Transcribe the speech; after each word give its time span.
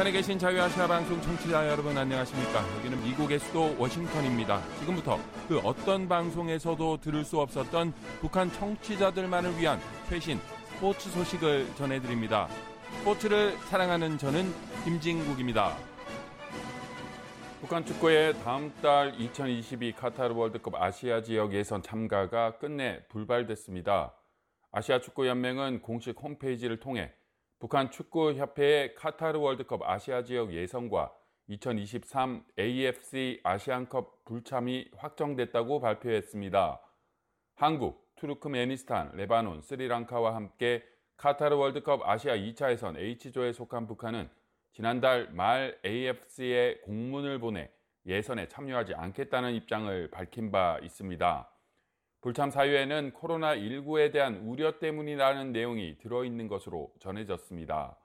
북한에 0.00 0.12
계신 0.12 0.38
자유아시아 0.38 0.86
방송 0.86 1.20
청취자 1.20 1.68
여러분 1.68 1.94
안녕하십니까? 1.98 2.64
여기는 2.78 3.04
미국의 3.04 3.38
수도 3.38 3.76
워싱턴입니다. 3.78 4.62
지금부터 4.78 5.18
그 5.46 5.58
어떤 5.58 6.08
방송에서도 6.08 6.96
들을 7.02 7.22
수 7.22 7.38
없었던 7.38 7.92
북한 8.22 8.50
청취자들만을 8.50 9.58
위한 9.58 9.78
최신 10.08 10.38
스포츠 10.64 11.10
소식을 11.10 11.74
전해드립니다. 11.74 12.48
스포츠를 13.00 13.58
사랑하는 13.68 14.16
저는 14.16 14.50
김진국입니다. 14.84 15.76
북한 17.60 17.84
축구의 17.84 18.40
다음 18.42 18.72
달 18.80 19.14
2022 19.20 19.92
카타르 19.92 20.34
월드컵 20.34 20.76
아시아 20.76 21.20
지역 21.20 21.52
예선 21.52 21.82
참가가 21.82 22.56
끝내 22.56 23.04
불발됐습니다. 23.10 24.14
아시아 24.72 24.98
축구 25.02 25.28
연맹은 25.28 25.82
공식 25.82 26.16
홈페이지를 26.18 26.80
통해 26.80 27.12
북한 27.60 27.90
축구협회의 27.90 28.94
카타르 28.94 29.38
월드컵 29.38 29.82
아시아 29.82 30.22
지역 30.24 30.54
예선과 30.54 31.12
2023 31.46 32.42
AFC 32.58 33.40
아시안컵 33.44 34.24
불참이 34.24 34.88
확정됐다고 34.96 35.78
발표했습니다. 35.78 36.80
한국, 37.56 38.14
투르크메니스탄, 38.16 39.12
레바논, 39.14 39.60
스리랑카와 39.60 40.34
함께 40.34 40.82
카타르 41.18 41.54
월드컵 41.54 42.08
아시아 42.08 42.34
2차 42.34 42.72
예선 42.72 42.96
H조에 42.96 43.52
속한 43.52 43.86
북한은 43.86 44.30
지난달 44.72 45.28
말 45.32 45.78
AFC에 45.84 46.78
공문을 46.84 47.40
보내 47.40 47.70
예선에 48.06 48.48
참여하지 48.48 48.94
않겠다는 48.94 49.52
입장을 49.52 50.10
밝힌 50.10 50.50
바 50.50 50.78
있습니다. 50.82 51.50
불참 52.20 52.50
사유에는 52.50 53.12
코로나19에 53.12 54.12
대한 54.12 54.36
우려 54.44 54.78
때문이라는 54.78 55.52
내용이 55.52 55.96
들어있는 55.98 56.48
것으로 56.48 56.92
전해졌습니다. 56.98 57.96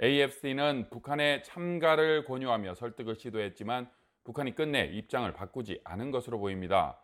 AFC는 0.00 0.90
북한의 0.90 1.42
참가를 1.42 2.24
권유하며 2.24 2.74
설득을 2.74 3.16
시도했지만 3.16 3.90
북한이 4.22 4.54
끝내 4.54 4.84
입장을 4.84 5.32
바꾸지 5.32 5.80
않은 5.82 6.12
것으로 6.12 6.38
보입니다. 6.38 7.00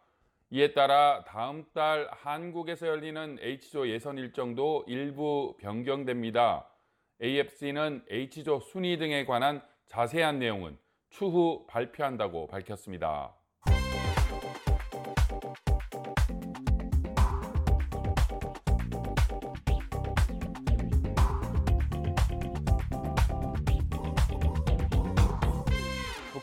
이에 0.51 0.75
따라 0.75 1.25
다음 1.27 1.65
달 1.73 2.09
한국에서 2.13 2.87
열리는 2.87 3.37
H조 3.41 3.89
예선 3.89 4.17
일정도 4.19 4.85
일부 4.87 5.57
변경됩니다. 5.59 6.69
AFC는 7.21 8.05
H조 8.09 8.61
순위 8.61 8.97
등에 8.97 9.25
관한 9.25 9.61
자세한 9.89 10.39
내용은 10.39 10.79
추후 11.11 11.67
발표한다고 11.67 12.47
밝혔습니다. 12.47 13.35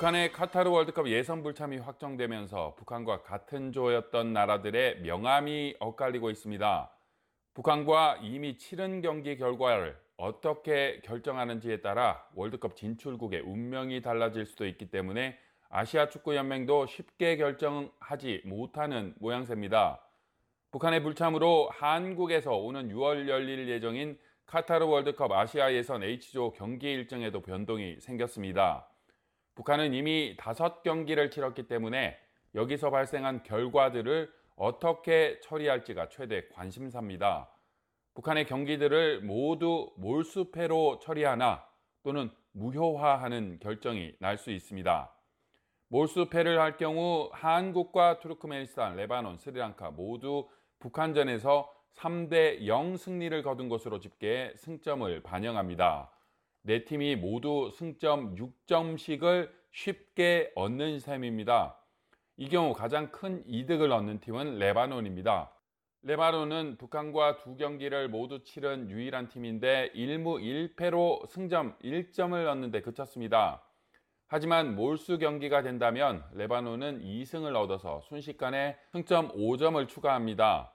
북한의 0.02 0.32
카타르 0.32 0.72
월드컵 0.72 1.10
예선 1.10 1.44
불참이 1.44 1.78
확정되면서 1.78 2.74
북한과 2.74 3.22
같은 3.22 3.72
조였던 3.72 4.34
나라들의 4.34 5.02
명암이 5.02 5.76
엇갈리고 5.78 6.32
있습니다. 6.32 6.92
북한과 7.54 8.18
이미 8.24 8.58
치른 8.58 9.02
경기 9.02 9.38
결과를 9.38 9.96
어떻게 10.18 11.02
결정하는지에 11.02 11.82
따라 11.82 12.26
월드컵 12.34 12.76
진출국의 12.76 13.42
운명이 13.42 14.02
달라질 14.02 14.48
수도 14.48 14.66
있기 14.66 14.90
때문에 14.90 15.38
아시아 15.70 16.10
축구 16.10 16.36
연맹도 16.36 16.88
쉽게 16.88 17.38
결정하지 17.38 18.42
못하는 18.46 19.14
모양새입니다. 19.20 20.02
북한의 20.72 21.04
불참으로 21.04 21.70
한국에서 21.74 22.58
오는 22.58 22.90
6월 22.90 23.28
열릴 23.28 23.70
예정인 23.70 24.18
카타르 24.48 24.84
월드컵 24.84 25.32
아시아 25.32 25.72
예선 25.74 26.02
H조 26.02 26.54
경기 26.54 26.92
일정에도 26.92 27.44
변동이 27.44 27.98
생겼습니다. 28.00 28.88
북한은 29.62 29.94
이미 29.94 30.36
다섯 30.40 30.82
경기를 30.82 31.30
치렀기 31.30 31.68
때문에 31.68 32.18
여기서 32.56 32.90
발생한 32.90 33.44
결과들을 33.44 34.34
어떻게 34.56 35.40
처리할지가 35.42 36.10
최대 36.10 36.48
관심사입니다. 36.48 37.48
북한의 38.16 38.48
경기들을 38.48 39.22
모두 39.22 39.92
몰수패로 39.98 40.98
처리하나 40.98 41.64
또는 42.02 42.32
무효화하는 42.54 43.60
결정이 43.60 44.16
날 44.20 44.40
수 44.40 44.50
있습니다. 44.50 45.14
몰수패를 45.90 46.60
할 46.60 46.78
경우 46.78 47.30
한국과 47.32 48.18
투르크메니스탄, 48.18 48.96
레바논, 48.96 49.38
스리랑카 49.38 49.92
모두 49.92 50.50
북한전에서 50.80 51.72
3대 51.98 52.66
0 52.66 52.98
승리를 52.98 53.44
거둔 53.44 53.70
것으로 53.70 54.00
집계해 54.00 54.56
승점을 54.56 55.22
반영합니다. 55.22 56.10
네 56.64 56.86
팀이 56.86 57.16
모두 57.16 57.72
승점 57.74 58.36
6점씩을 58.36 59.50
쉽게 59.72 60.52
얻는 60.54 61.00
셈입니다. 61.00 61.76
이 62.38 62.50
경우 62.50 62.74
가장 62.74 63.12
큰 63.12 63.44
이득을 63.48 63.92
얻는 63.92 64.20
팀은 64.20 64.60
레바논입니다. 64.60 65.52
레바논은 66.04 66.78
북한과 66.78 67.38
두 67.38 67.56
경기를 67.56 68.10
모두 68.10 68.44
치른 68.44 68.92
유일한 68.92 69.28
팀인데 69.28 69.92
1무 69.96 70.76
1패로 70.76 71.28
승점 71.30 71.78
1점을 71.84 72.48
얻는데 72.48 72.82
그쳤습니다. 72.82 73.64
하지만 74.28 74.76
몰수 74.76 75.18
경기가 75.18 75.64
된다면 75.64 76.24
레바논은 76.34 77.02
2승을 77.02 77.56
얻어서 77.56 78.02
순식간에 78.02 78.78
승점 78.92 79.30
5점을 79.30 79.88
추가합니다. 79.88 80.72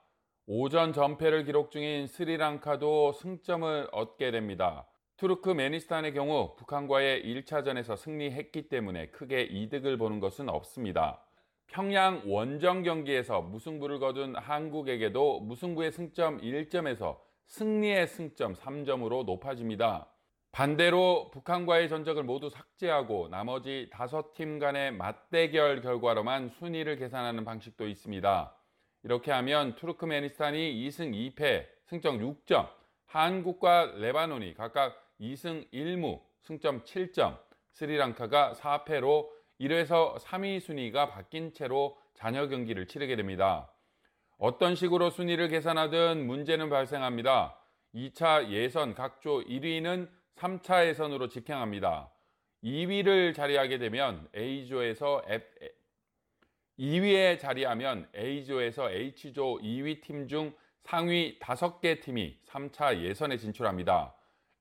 오전 0.47 0.93
전패를 0.93 1.45
기록 1.45 1.71
중인 1.71 2.09
스리랑카도 2.09 3.13
승점을 3.13 3.89
얻게 3.93 4.33
됩니다. 4.33 4.85
투르크메니스탄의 5.17 6.13
경우 6.13 6.55
북한과의 6.57 7.23
1차전에서 7.25 7.97
승리했기 7.97 8.69
때문에 8.69 9.09
크게 9.09 9.43
이득을 9.43 9.97
보는 9.97 10.21
것은 10.21 10.49
없습니다. 10.49 11.23
평양 11.69 12.23
원정 12.27 12.83
경기에서 12.83 13.41
무승부를 13.41 13.99
거둔 13.99 14.37
한국에게도 14.37 15.41
무승부의 15.41 15.91
승점 15.93 16.41
1점에서 16.41 17.19
승리의 17.47 18.07
승점 18.09 18.55
3점으로 18.55 19.25
높아집니다. 19.25 20.07
반대로 20.53 21.31
북한과의 21.33 21.89
전적을 21.89 22.23
모두 22.23 22.49
삭제하고 22.49 23.29
나머지 23.29 23.91
5팀 23.93 24.61
간의 24.61 24.93
맞대결 24.93 25.83
결과로만 25.83 26.51
순위를 26.51 26.97
계산하는 26.97 27.45
방식도 27.45 27.89
있습니다. 27.89 28.55
이렇게 29.03 29.33
하면 29.33 29.77
투르크메니스탄이 29.77 30.87
2승 30.89 31.35
2패, 31.37 31.67
승점 31.85 32.19
6점, 32.19 32.69
한국과 33.07 33.93
레바논이 33.97 34.55
각각 34.55 35.06
2승 35.21 35.71
1무, 35.73 36.21
승점 36.43 36.85
7점, 36.85 37.39
스리랑카가 37.73 38.55
4패로 38.55 39.29
1회에서 39.61 40.19
3위 40.19 40.61
순위가 40.61 41.09
바뀐 41.11 41.53
채로 41.53 41.99
잔여 42.15 42.49
경기를 42.49 42.87
치르게 42.87 43.17
됩니다. 43.17 43.73
어떤 44.39 44.75
식으로 44.75 45.11
순위를 45.11 45.49
계산하든 45.49 46.27
문제는 46.27 46.69
발생합니다. 46.69 47.59
2차 47.95 48.51
예선 48.51 48.95
각조 48.95 49.45
1위는 49.45 50.11
3차 50.37 50.87
예선으로 50.89 51.29
직행합니다. 51.29 52.11
2위를 52.63 53.35
자리하게 53.35 53.79
되면 53.79 54.29
A조에서 54.37 55.23
F, 55.27 55.47
2위에 56.79 57.39
자리하면 57.39 58.09
A조에서 58.15 58.91
H조 58.91 59.59
2위 59.63 60.03
팀 60.03 60.29
중 60.29 60.55
상위 60.83 61.39
5개 61.41 62.01
팀이 62.01 62.39
3차 62.47 63.01
예선에 63.01 63.39
진출합니다. 63.39 64.16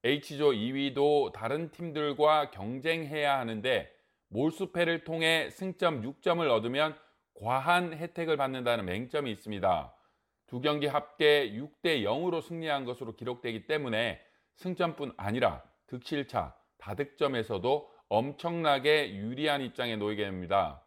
H조 0.06 0.52
2위도 0.52 1.34
다른 1.34 1.72
팀들과 1.72 2.52
경쟁해야 2.52 3.40
하는데 3.40 3.92
몰수패를 4.28 5.04
통해 5.04 5.50
승점 5.50 6.04
6점을 6.04 6.48
얻으면 6.48 6.96
과한 7.34 7.92
혜택을 7.92 8.38
받는다는 8.38 8.86
맹점이 8.86 9.32
있습니다. 9.32 9.96
두 10.46 10.62
경기 10.62 10.86
합계 10.86 11.52
6대 11.54 12.04
0으로 12.04 12.44
승리한 12.44 12.86
것으로 12.86 13.16
기록되기 13.16 13.66
때문에 13.66 14.22
승점뿐 14.58 15.14
아니라 15.18 15.64
득실차, 15.88 16.56
다득점에서도 16.78 17.92
엄청나게 18.08 19.16
유리한 19.16 19.62
입장에 19.62 19.96
놓이게 19.96 20.24
됩니다. 20.24 20.86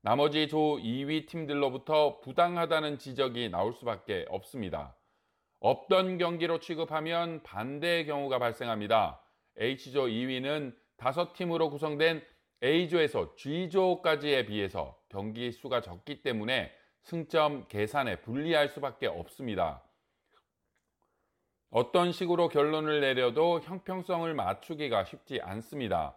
나머지 0.00 0.48
조 0.48 0.58
2위 0.78 1.28
팀들로부터 1.28 2.18
부당하다는 2.18 2.98
지적이 2.98 3.48
나올 3.48 3.72
수밖에 3.72 4.26
없습니다. 4.28 4.96
없던 5.60 6.18
경기로 6.18 6.60
취급하면 6.60 7.42
반대의 7.42 8.06
경우가 8.06 8.38
발생합니다. 8.38 9.20
H조 9.58 10.06
2위는 10.06 10.74
5팀으로 10.98 11.70
구성된 11.70 12.22
A조에서 12.62 13.34
G조까지에 13.36 14.46
비해서 14.46 14.98
경기 15.08 15.52
수가 15.52 15.80
적기 15.80 16.22
때문에 16.22 16.72
승점 17.02 17.68
계산에 17.68 18.20
불리할 18.22 18.68
수밖에 18.68 19.06
없습니다. 19.06 19.82
어떤 21.70 22.12
식으로 22.12 22.48
결론을 22.48 23.00
내려도 23.00 23.60
형평성을 23.60 24.32
맞추기가 24.32 25.04
쉽지 25.04 25.40
않습니다. 25.40 26.16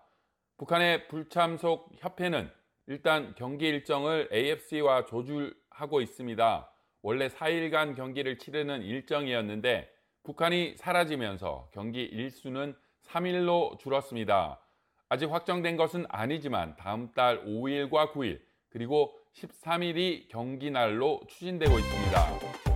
북한의 0.58 1.08
불참속 1.08 1.92
협회는 1.98 2.52
일단 2.88 3.36
경기 3.36 3.68
일정을 3.68 4.30
AFC와 4.32 5.06
조율하고 5.06 6.02
있습니다. 6.02 6.72
원래 7.02 7.28
4일간 7.28 7.96
경기를 7.96 8.38
치르는 8.38 8.82
일정이었는데 8.82 9.90
북한이 10.24 10.76
사라지면서 10.78 11.70
경기 11.74 12.04
일수는 12.04 12.76
3일로 13.08 13.80
줄었습니다. 13.80 14.60
아직 15.08 15.32
확정된 15.32 15.78
것은 15.78 16.06
아니지만 16.10 16.76
다음 16.76 17.12
달 17.14 17.44
5일과 17.46 18.12
9일 18.12 18.40
그리고 18.70 19.18
13일이 19.34 20.28
경기 20.30 20.70
날로 20.70 21.22
추진되고 21.28 21.80
있습니다. 21.80 22.69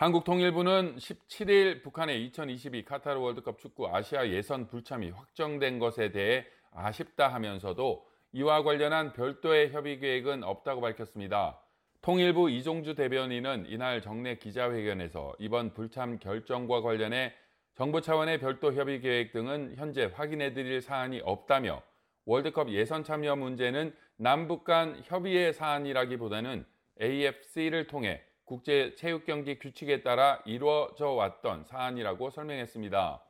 한국통일부는 0.00 0.96
17일 0.96 1.82
북한의 1.82 2.24
2022 2.24 2.86
카타르 2.86 3.20
월드컵 3.20 3.58
축구 3.58 3.86
아시아 3.94 4.28
예선 4.28 4.66
불참이 4.66 5.10
확정된 5.10 5.78
것에 5.78 6.10
대해 6.10 6.46
아쉽다 6.72 7.28
하면서도 7.28 8.06
이와 8.32 8.62
관련한 8.62 9.12
별도의 9.12 9.72
협의 9.72 9.98
계획은 9.98 10.42
없다고 10.42 10.80
밝혔습니다. 10.80 11.60
통일부 12.00 12.48
이종주 12.48 12.94
대변인은 12.94 13.66
이날 13.68 14.00
정례 14.00 14.38
기자회견에서 14.38 15.34
이번 15.38 15.74
불참 15.74 16.18
결정과 16.18 16.80
관련해 16.80 17.34
정부 17.74 18.00
차원의 18.00 18.40
별도 18.40 18.72
협의 18.72 19.02
계획 19.02 19.32
등은 19.32 19.74
현재 19.76 20.10
확인해 20.14 20.54
드릴 20.54 20.80
사안이 20.80 21.20
없다며 21.22 21.82
월드컵 22.24 22.70
예선 22.70 23.04
참여 23.04 23.36
문제는 23.36 23.94
남북 24.16 24.64
간 24.64 25.02
협의의 25.04 25.52
사안이라기보다는 25.52 26.64
AFC를 27.02 27.86
통해 27.86 28.22
국제 28.50 28.96
체육 28.96 29.26
경기 29.26 29.60
규칙에 29.60 30.02
따라 30.02 30.42
이루어져 30.44 31.10
왔던 31.10 31.66
사안이라고 31.66 32.30
설명했습니다. 32.30 33.22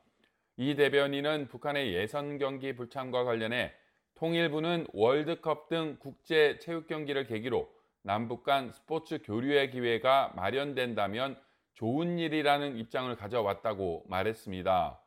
이 0.57 0.73
대변인은 0.73 1.47
북한의 1.47 1.93
예선 1.93 2.39
경기 2.39 2.75
불참과 2.75 3.23
관련해 3.23 3.71
통일부는 4.15 4.87
월드컵 4.93 5.69
등 5.69 5.97
국제 5.99 6.57
체육 6.57 6.87
경기를 6.87 7.27
계기로 7.27 7.69
남북 8.01 8.43
간 8.43 8.71
스포츠 8.71 9.21
교류의 9.23 9.69
기회가 9.69 10.33
마련된다면 10.35 11.39
좋은 11.75 12.17
일이라는 12.17 12.77
입장을 12.77 13.15
가져왔다고 13.15 14.05
말했습니다. 14.07 14.99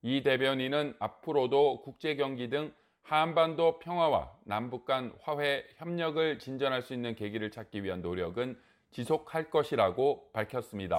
이 0.00 0.22
대변인은 0.22 0.94
앞으로도 0.98 1.82
국제 1.82 2.16
경기 2.16 2.48
등 2.48 2.72
한반도 3.02 3.78
평화와 3.80 4.32
남북 4.44 4.86
간 4.86 5.12
화해 5.20 5.62
협력을 5.76 6.38
진전할 6.38 6.80
수 6.80 6.94
있는 6.94 7.14
계기를 7.14 7.50
찾기 7.50 7.84
위한 7.84 8.00
노력은 8.00 8.58
지속할 8.90 9.50
것이라고 9.50 10.30
밝혔습니다. 10.32 10.96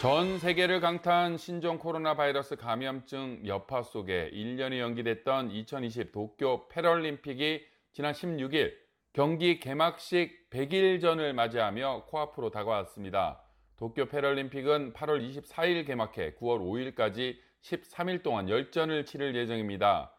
전 0.00 0.38
세계를 0.38 0.80
강타한 0.80 1.36
신종 1.36 1.76
코로나 1.78 2.14
바이러스 2.14 2.54
감염증 2.54 3.42
여파 3.46 3.82
속에 3.82 4.30
1년이 4.32 4.78
연기됐던 4.78 5.50
2020 5.50 6.12
도쿄 6.12 6.68
패럴림픽이 6.68 7.66
지난 7.92 8.12
16일 8.12 8.72
경기 9.12 9.58
개막식 9.58 10.50
100일 10.50 11.00
전을 11.00 11.34
맞이하며 11.34 12.04
코앞으로 12.06 12.50
다가왔습니다. 12.50 13.42
도쿄 13.78 14.06
패럴림픽은 14.06 14.92
8월 14.92 15.24
24일 15.24 15.86
개막해 15.86 16.34
9월 16.34 16.94
5일까지 16.94 17.36
13일 17.62 18.24
동안 18.24 18.48
열전을 18.48 19.04
치를 19.04 19.36
예정입니다. 19.36 20.12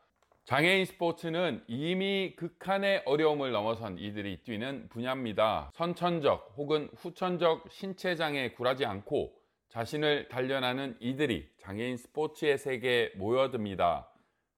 장애인 0.46 0.86
스포츠는 0.86 1.66
이미 1.68 2.36
극한의 2.38 3.04
어려움을 3.06 3.52
넘어선 3.52 3.98
이들이 4.00 4.44
뛰는 4.44 4.88
분야입니다. 4.88 5.72
선천적 5.74 6.54
혹은 6.56 6.90
후천적 6.96 7.66
신체 7.70 8.16
장애에 8.16 8.52
굴하지 8.52 8.86
않고 8.86 9.34
자신을 9.68 10.30
단련하는 10.30 10.96
이들이 11.02 11.50
장애인 11.58 11.98
스포츠의 11.98 12.58
세계에 12.58 13.12
모여듭니다. 13.16 14.10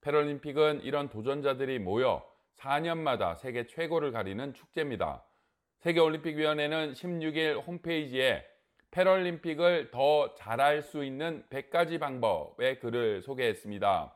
패럴림픽은 0.01 0.81
이런 0.83 1.09
도전자들이 1.09 1.79
모여 1.79 2.23
4년마다 2.59 3.35
세계 3.35 3.65
최고를 3.65 4.11
가리는 4.11 4.53
축제입니다. 4.53 5.25
세계올림픽위원회는 5.79 6.93
16일 6.93 7.65
홈페이지에 7.65 8.50
패럴림픽을 8.91 9.91
더 9.91 10.35
잘할 10.35 10.81
수 10.81 11.03
있는 11.05 11.45
100가지 11.49 11.99
방법의 11.99 12.79
글을 12.79 13.21
소개했습니다. 13.21 14.13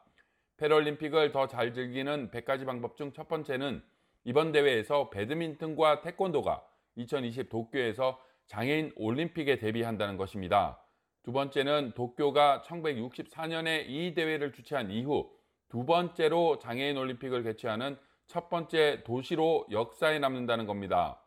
패럴림픽을 0.58 1.32
더 1.32 1.48
잘 1.48 1.74
즐기는 1.74 2.30
100가지 2.30 2.66
방법 2.66 2.98
중 2.98 3.14
첫 3.14 3.28
번째는 3.30 3.82
이번 4.26 4.52
대회에서 4.52 5.10
배드민턴과 5.10 6.02
태권도가 6.02 6.62
2020 6.98 7.50
도쿄에서 7.50 8.20
장애인 8.48 8.92
올림픽에 8.98 9.58
대비한다는 9.60 10.18
것입니다. 10.18 10.82
두 11.24 11.32
번째는 11.32 11.94
도쿄가 11.96 12.64
1964년에 12.68 13.86
이 13.88 14.14
대회를 14.14 14.52
주최한 14.52 14.92
이후 14.92 15.32
두 15.70 15.86
번째로 15.86 16.60
장애인 16.60 16.98
올림픽을 16.98 17.44
개최하는 17.44 17.98
첫 18.28 18.50
번째 18.50 19.04
도시로 19.04 19.66
역사에 19.72 20.20
남는다는 20.20 20.66
겁니다. 20.66 21.22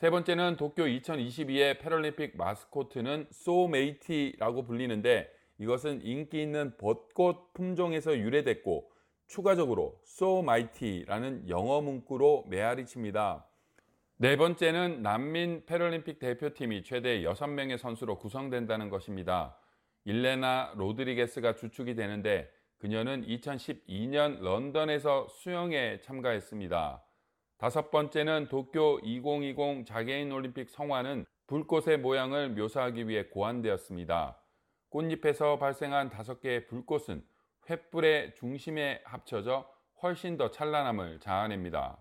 세 0.00 0.08
번째는 0.08 0.56
도쿄 0.56 0.84
2022의 0.84 1.78
패럴림픽 1.78 2.34
마스코트는 2.38 3.26
소메이티라고 3.32 4.64
불리는데 4.64 5.30
이것은 5.58 6.00
인기 6.06 6.40
있는 6.40 6.74
벚꽃 6.78 7.52
품종에서 7.52 8.16
유래됐고 8.16 8.90
추가적으로 9.26 10.00
so 10.04 10.25
mighty라는 10.25 11.50
영어 11.50 11.82
문구로 11.82 12.46
메아리 12.48 12.86
칩니다. 12.86 13.44
네 14.16 14.38
번째는 14.38 15.02
난민 15.02 15.66
패럴림픽 15.66 16.18
대표팀이 16.18 16.82
최대 16.82 17.20
6명의 17.20 17.76
선수로 17.76 18.16
구성된다는 18.16 18.88
것입니다. 18.88 19.58
일레나 20.06 20.72
로드리게스가 20.78 21.56
주축이 21.56 21.94
되는데 21.94 22.50
그녀는 22.78 23.26
2012년 23.26 24.40
런던에서 24.40 25.28
수영에 25.28 26.00
참가했습니다. 26.00 27.04
다섯 27.60 27.90
번째는 27.90 28.48
도쿄 28.48 28.98
2020 29.02 29.84
장애인 29.84 30.32
올림픽 30.32 30.70
성화는 30.70 31.26
불꽃의 31.46 31.98
모양을 31.98 32.48
묘사하기 32.52 33.06
위해 33.06 33.24
고안되었습니다. 33.24 34.38
꽃잎에서 34.88 35.58
발생한 35.58 36.08
다섯 36.08 36.40
개의 36.40 36.66
불꽃은 36.68 37.22
횃불의 37.66 38.34
중심에 38.36 39.02
합쳐져 39.04 39.70
훨씬 40.02 40.38
더 40.38 40.50
찬란함을 40.50 41.20
자아냅니다. 41.20 41.98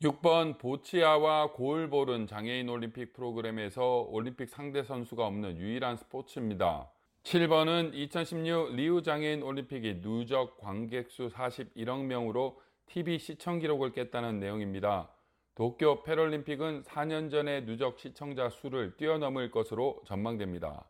6번 0.00 0.56
보치아와 0.56 1.52
고을볼은 1.52 2.26
장애인 2.26 2.70
올림픽 2.70 3.12
프로그램에서 3.12 4.06
올림픽 4.08 4.48
상대 4.48 4.82
선수가 4.82 5.26
없는 5.26 5.58
유일한 5.58 5.98
스포츠입니다. 5.98 6.90
7번은 7.24 7.92
2016 7.92 8.74
리우 8.74 9.02
장애인 9.02 9.42
올림픽이 9.42 10.00
누적 10.00 10.56
관객 10.56 11.10
수 11.10 11.28
41억 11.28 12.04
명으로 12.04 12.58
TV 12.88 13.18
시청 13.18 13.58
기록을 13.58 13.92
깼다는 13.92 14.40
내용입니다. 14.40 15.10
도쿄 15.54 16.02
패럴림픽은 16.02 16.82
4년 16.84 17.30
전의 17.30 17.66
누적 17.66 17.98
시청자 17.98 18.48
수를 18.48 18.96
뛰어넘을 18.96 19.50
것으로 19.50 20.02
전망됩니다. 20.06 20.84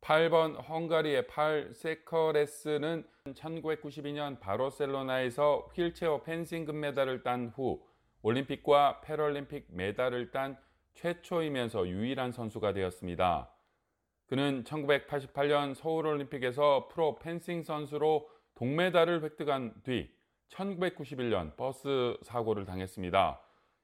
8번 0.00 0.56
헝가리의 0.68 1.26
팔 1.26 1.70
세커레스는 1.74 3.04
1992년 3.34 4.38
바르셀로나에서 4.38 5.70
휠체어 5.74 6.22
펜싱 6.22 6.64
금메달을 6.64 7.22
딴 7.22 7.48
후 7.48 7.82
올림픽과 8.22 9.00
패럴림픽 9.02 9.66
메달을 9.70 10.30
딴 10.30 10.56
최초이면서 10.94 11.88
유일한 11.88 12.32
선수가 12.32 12.72
되었습니다. 12.72 13.52
그는 14.26 14.64
1988년 14.64 15.74
서울올림픽에서 15.74 16.88
프로 16.88 17.18
펜싱 17.18 17.62
선수로 17.62 18.28
동메달을 18.54 19.22
획득한 19.22 19.74
뒤 19.84 20.15
1991년 20.50 21.56
버스 21.56 22.16
사고를 22.22 22.64
당했습니다. 22.64 23.40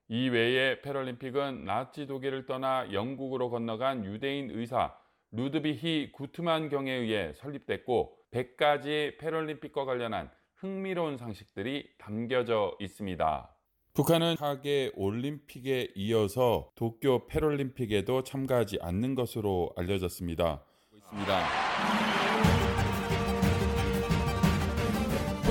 이 0.09 0.29
외에 0.29 0.81
패럴림픽은 0.81 1.65
나치 1.65 2.07
독일을 2.07 2.47
떠나 2.47 2.93
영국으로 2.93 3.51
건너간 3.51 4.05
유대인 4.05 4.51
의사 4.51 4.95
루드비히 5.31 6.13
구트만 6.13 6.69
경에 6.69 6.93
의해 6.93 7.33
설립됐고 7.33 8.17
100가지 8.33 9.19
패럴림픽과 9.19 9.85
관련한 9.85 10.31
흥미로운 10.57 11.17
상식들이 11.17 11.89
담겨져 11.99 12.77
있습니다. 12.79 13.49
북한은 13.95 14.37
하계 14.39 14.91
올림픽에 14.95 15.89
이어서 15.97 16.71
도쿄 16.75 17.27
패럴림픽에도 17.27 18.23
참가하지 18.23 18.79
않는 18.81 19.15
것으로 19.15 19.73
알려졌습니다. 19.77 20.65
있습니다. 20.95 22.22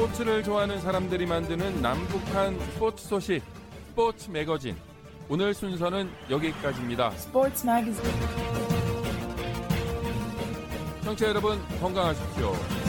스포츠를 0.01 0.43
좋아하는 0.43 0.81
사람들이 0.81 1.27
만드는 1.27 1.79
남북한 1.79 2.59
스포츠 2.71 3.07
소식 3.07 3.43
스포츠 3.89 4.31
매거진 4.31 4.75
오늘 5.29 5.53
순서는 5.53 6.09
여기까지입니다. 6.27 7.11
스포츠 7.11 7.67
매거진 7.67 8.01
청취자 11.03 11.27
여러분 11.27 11.59
건강하십시오. 11.79 12.80